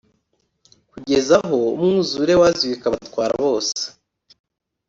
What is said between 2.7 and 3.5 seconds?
ukabatwara